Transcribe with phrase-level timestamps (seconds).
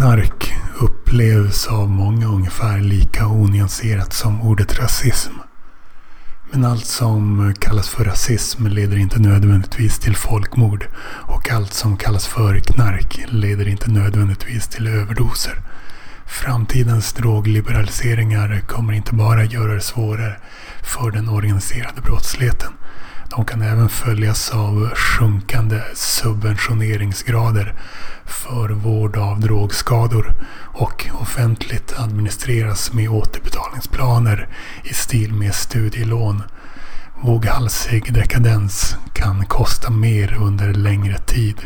[0.00, 5.32] knark upplevs av många ungefär lika onyanserat som ordet rasism.
[6.50, 12.26] Men allt som kallas för rasism leder inte nödvändigtvis till folkmord och allt som kallas
[12.26, 15.62] för knark leder inte nödvändigtvis till överdoser.
[16.26, 20.36] Framtidens drogliberaliseringar kommer inte bara göra det svårare
[20.82, 22.72] för den organiserade brottsligheten.
[23.30, 27.74] De kan även följas av sjunkande subventioneringsgrader
[28.24, 30.34] för vård av drogskador
[30.74, 34.48] och offentligt administreras med återbetalningsplaner
[34.84, 36.42] i stil med studielån.
[37.22, 41.56] Våghalsig dekadens kan kosta mer under längre tid.